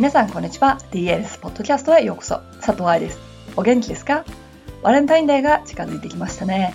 [0.00, 0.78] 皆さんこんにちは。
[0.92, 2.40] DLS ポッドキャストへようこそ。
[2.62, 3.18] 佐藤愛です。
[3.54, 4.24] お元気ですか？
[4.82, 6.74] バレンタインデーが近づいてきましたね。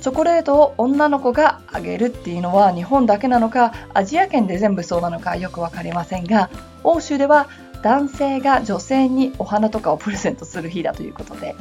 [0.00, 6.50] チョコレートを女の子があげるっていうのは日本だけなのかアジア圏で全部そうなのかよく分かりませんが
[6.82, 7.48] 欧州では
[7.82, 11.54] 男性が女性にお花とかをプレゼントする日だということで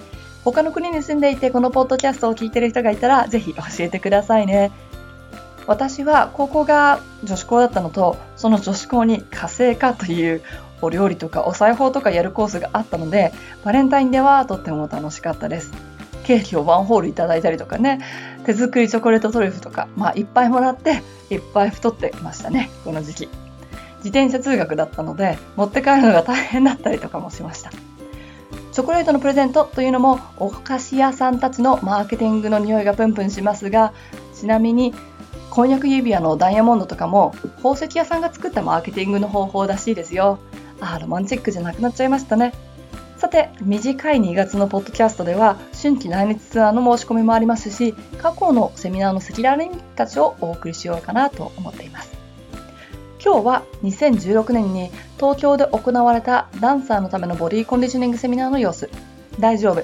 [0.44, 4.72] 他の国に住んでいてこのポッドキャストを聞いてる人がいたらぜひ教えてくださいね。
[5.68, 10.42] 私は高校が女子校だったのとその女子校に家政科という
[10.86, 15.72] お料理とかお裁縫とかやるコースがあったのでバレンタインではとっても楽しかったです。
[16.24, 18.00] ケーキをワンホールいただいたりとかね。
[18.46, 22.70] 手作りチョコレートトリュフとかまあいっぱいもらっていっぱい太ってましたね。
[22.84, 23.30] この時期。
[23.98, 27.72] 自転車通学だったので持って帰るのが大変だったりとかもしました。
[28.72, 33.94] チョコレートのプレゼントというのもお菓子屋さんたちのマーケティングの匂いがプンプンしますが
[34.34, 34.94] ちなみに
[35.50, 40.38] 婚約指輪のダイヤモンドとかも宝石屋さんが作ったマーケティングの方法らしいですよ。
[40.80, 42.54] あロマンチックじゃなくなっちゃいましたね。
[43.18, 52.16] さて短い2月のポッドキャストでは春季来日ツアーの申し込みもありますし過去のセミナーの赤裸々にたちをお送りしようかなと思っています。
[53.24, 58.90] 今日は2016年に東京で行われたダンサーのためのボディコンディショニングセミナーの様子。
[59.40, 59.84] 大丈夫。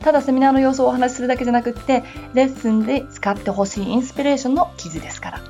[0.00, 5.40] ただセミナーの様子をお話しするだけじゃなくってレッスンで使ってほしいインスピレーションの記事ですから。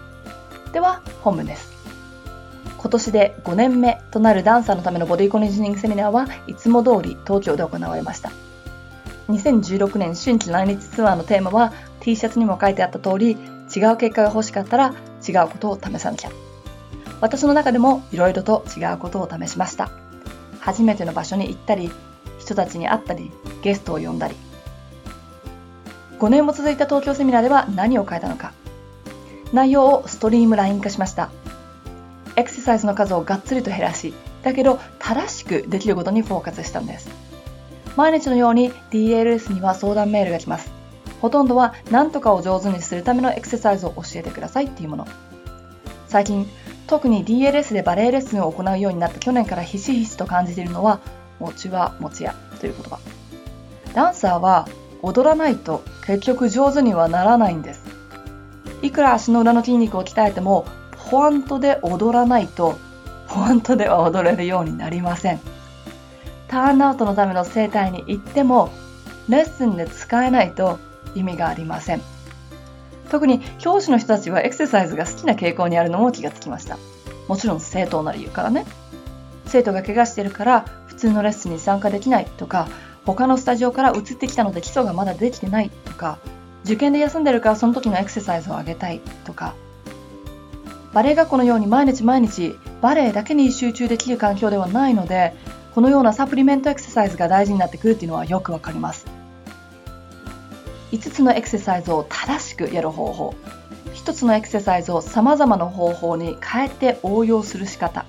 [0.72, 1.77] では本文です。
[2.78, 8.30] 今年で5年目となるダンサーのためのボディコンディショニングセミナーはいつも通り東京で行われました。
[9.28, 14.94] 2016年春季来日ツアーのテーマは T シャツにも書いてあった通り違う結果が欲しかったら
[15.28, 16.30] 違うことを試さなきゃ。
[17.20, 19.90] 私の中でもいろいろと違うことを試しました。
[20.60, 21.90] 初めての場所に行ったり
[22.38, 23.32] 人たちに会ったり
[23.62, 24.36] ゲストを呼んだり。
[26.20, 28.52] 5年も続いた東京セミナーでは何を変えたのか。
[29.52, 31.30] 内容をストリームライン化しました。
[32.38, 37.10] エクササイズの数をがっつりと減らし、だけど正しくできることにフォーカスしたんです。
[37.96, 40.70] 毎日のように DLS には相談メールが来ます。
[41.20, 45.08] ほとんどは何とかを上手にするためのエクササイズを教えてくださいっていうもの。
[46.06, 46.48] 最近、
[46.86, 51.00] 特に DLS でバレエレッスンを行うようになった去年からひしひしと感じているのは、
[51.40, 53.00] 餅は餅やという言葉。
[53.94, 54.68] ダンサーは
[55.02, 57.82] 踊らないと結局上手にはならないんです。
[58.80, 60.64] いくら足の裏の筋肉を鍛えても
[61.10, 62.78] ポワントで踊らないと
[63.28, 65.40] ポワントでは踊れるようになりません。
[66.48, 68.70] ターンアウトのための整体に行っても
[69.28, 70.78] レッスンで使えないと
[71.14, 72.02] 意味がありません。
[73.10, 76.78] 特に教師の人たちはエクササイズが好きな傾向にあるのも気がつきました。
[77.26, 78.66] もちろん正当な理由からね。
[79.46, 82.68] 生徒が怪我してるから普通のレッスンに参加できないとか
[83.06, 86.18] 他のスタジオから移ってきたので基礎がまだできてないとか
[86.64, 89.54] 受験で休んでるからその時のエクササイズを上げたいとか
[90.92, 95.34] バレエ学校のように毎日毎日バレエだけに集中できる環境ではないので
[95.74, 99.06] このようなサプリメントエクササイズが大事になってくるっていうのはよくわかります。
[100.90, 103.34] 5つのエクササイズを正しくやる方法。
[103.94, 108.06] 1つのエクササイズをさまざまな方法に変えて応用する仕方。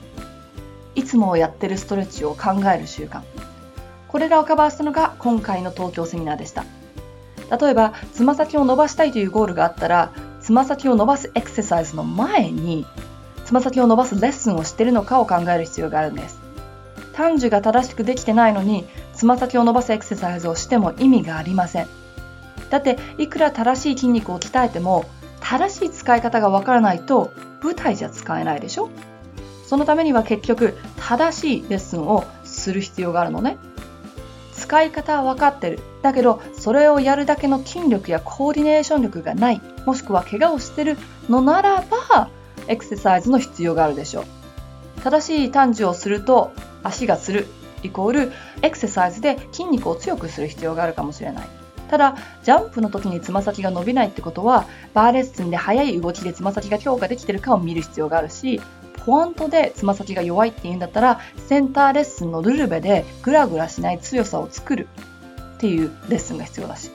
[0.95, 3.21] いつもやってるストレッチを考える習慣。
[4.07, 6.65] これらをカバーしたのが今回の東京セミナーでした。
[7.59, 10.11] 例えばつま先を伸ばしたいというゴールがあったら
[10.49, 12.83] つま先を伸ばすエクササイズの前に
[13.45, 16.39] つま先を伸ばすレッスンをしているのかを考える必要があるんです。
[17.13, 18.83] 短寿が正しくできてないのに
[19.13, 21.87] つま先を伸ばすエクササイズをしても意味がありません。
[22.71, 25.05] だっていくら正しい筋肉を鍛えても
[25.39, 28.89] 正しい使い方がわからないと舞台じゃ使えないでしょ？
[29.67, 33.59] そのためには結局正しいレッスンをする必要があるのね。
[34.69, 35.79] 使い方は分かってる。
[36.03, 40.95] だけど、それをやるだけの筋力やコーディネーション力がない、もしくは怪我をしてる
[41.27, 42.29] のならば、
[42.67, 44.25] エクササイズの必要があるでしょう。
[45.01, 46.51] 正しい短寿をすると、
[46.83, 47.47] 足がつる、
[47.81, 48.31] イコール、
[48.61, 51.47] エクササイズで筋肉を強くする必要があるかもしれない。
[51.89, 58.61] ただ、ジャンプの時につま先が伸びないってことは、バーレッスンで速い動きでつま先が強化できてるかを見る必要があるし、
[59.09, 64.87] ポワントでつま先が弱いっていうんだったらセンターレッスンのルルベでグラグラしない強さを作る
[65.55, 66.91] っていうレッスンが必要だし。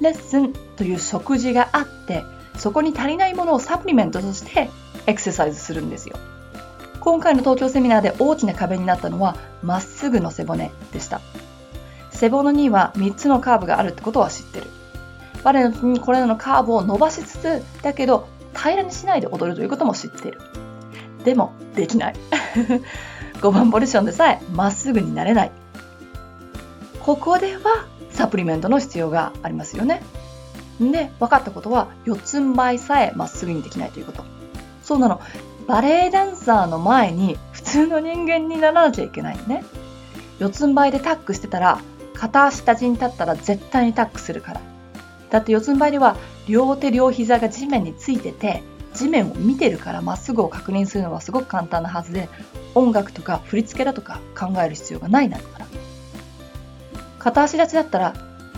[0.00, 2.24] レッスンという食事があって
[2.56, 4.68] そこに足りないものをサプリメントとして
[5.06, 6.16] エクササイズするんですよ。
[6.98, 11.20] 今回の東京セミナーで大きな壁になったのはまっすぐの背骨でした。
[12.10, 14.66] 背骨には3つのカーブがあるってことは知ってる。
[15.44, 18.26] バレエのこれらのカーブを伸ばしつつだけど
[18.56, 20.40] 平らにしないで踊るということも知っている。
[21.26, 22.14] でもできない。
[23.42, 25.50] 5番ポジションでさえまっすぐになれない。
[27.00, 30.02] ここではサプリメントの必要がありますよね。
[30.80, 34.24] で分かったことは四つん這いさえまっすぐにできないということ。
[34.84, 35.20] そうなの。
[35.66, 39.64] バレエダンサーの前に普通の人間にならなきゃいけないね。
[40.38, 41.80] 四つん這いでタックしてたら、
[42.14, 44.60] 片足立ちに立ったら絶対にタックするから。
[45.30, 48.62] だって四つん這いでは両手両膝が地面についてて、
[48.96, 52.28] 地面を見てるからまっすぐを確認するのはすごく簡単なはずで、
[52.74, 55.66] 音楽とか振り付けだとか考える必要がないんだから。
[57.18, 58.14] 片足立ちだったら、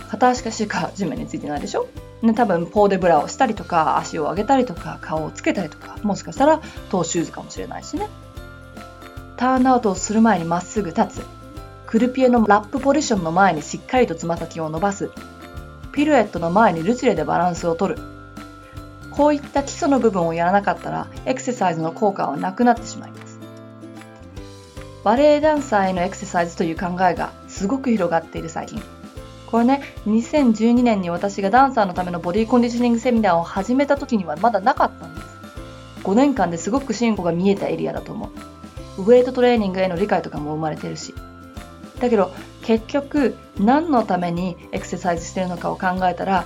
[0.08, 1.86] 片足かしか地面についてないでしょ？
[2.22, 8.08] ね、多分ポーデブラをしたりとか足を上げたりとか顔をつけたりとかもしかしたらトーシューズかもしれないしね。
[9.36, 11.22] ターンアウトをする前にまっすぐ立つ。
[11.86, 15.10] クルピエのラップポジションの前にしっかりとつま先を伸ばす。
[15.92, 17.98] ピルエットの前にルチレでバランスをとる。
[19.18, 23.38] こういった基礎の部分をやらなかったらエクササイズの効果はなくなってしまいます
[25.04, 28.80] バレエダンサーへのエクササイズという考えがすごく広がっている最近
[29.50, 35.26] これね、2012年に私がダンサーのためのボディコンディショニングセミナーを始めた時にはまだなかったんです。
[36.04, 38.30] 5年間ですごく進歩が見えたエリアだと思
[38.98, 39.02] う。
[39.02, 41.14] ウェイトトレーニングへの理解とかも生まれてるし。
[41.98, 42.30] だけど、
[42.62, 46.44] 結局、何のためにエクササイズしてるのかを考えたら、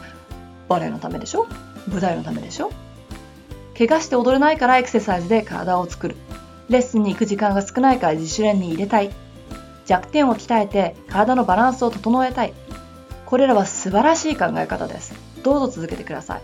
[0.69, 1.48] バレエのためでしょ？
[1.88, 2.70] 舞台のためでしょ？
[3.76, 6.17] 怪我して踊れないからエクササイズで体を作る。
[6.69, 9.11] レッスンに行く時間が少ないから自主練に入れたい。
[9.87, 12.52] 弱点を鍛えて体のバランスを整えたい。
[13.26, 15.14] これらは素晴らしい考え方です。
[15.43, 16.43] どうぞ続けてください。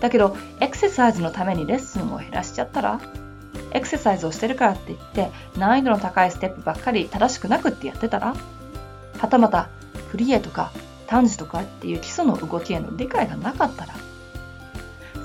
[0.00, 3.00] だけど、エクササイズのためにレッスンを減らしちゃったら？
[3.72, 8.34] エクササイズをしてるからって言って難易度の高いステップばっかり正しくなくってやってたら？
[9.18, 9.68] はたまた
[10.08, 10.72] フリエとか
[11.06, 13.94] 短時とかっていう基礎の動きへの理解がなかったら？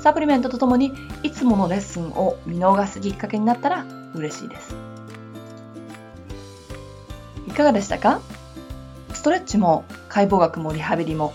[0.02, 4.76] サプリメントとともにいつものレッスンを見逃すきっかけになったら嬉しいです。
[7.48, 8.20] いかがでしたか？
[9.14, 11.34] ストレッチも解剖学もリハビリも。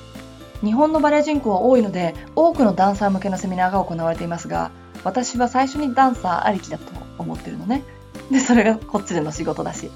[0.65, 4.71] 日本のバレエ人口は多いので多くのダンサー向けのセミナーが行われていますが
[5.05, 6.85] 私は最初にダンサーありきだと
[7.19, 7.85] 思ってるのね。
[8.33, 9.93] でそれがこっちでの仕事だし。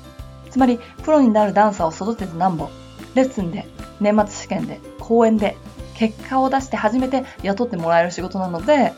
[0.50, 2.68] つまりプロになるダンサーを育ててなんぼ。
[3.16, 3.66] レッスンで
[4.00, 5.56] 年末試験で講演で
[6.00, 8.94] 結果を出して初めて雇ってもらえる仕事なので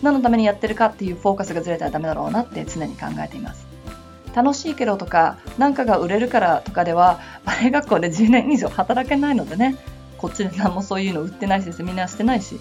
[0.00, 3.66] 何のためにやってるかっていうフォーカスがずれたらダメだろうなって常に考えています
[4.34, 9.76] 楽しいけどとか何かが売れるからとかではバレエ学校で10年以上働けないのでね
[10.16, 12.58] こっちで何もそういうの売ってないしセミナーしてないし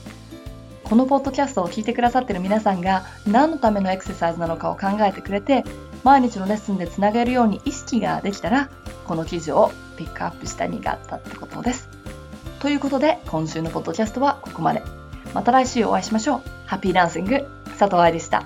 [0.83, 5.63] このポッドキャストを聞いてくださってる皆さんが何のためのエクササイズなのかを考えてくれて
[6.03, 8.69] 毎日のレッスンでつなげるように意識ができたら
[9.05, 11.96] この記事をピックアップした意味があったってことです。
[12.59, 14.83] ということで今週のポッドキャストはここまで。
[15.33, 16.41] また来週お会いしましょう。
[16.65, 17.45] ハッピーダンシング
[17.77, 18.43] 佐藤愛でした。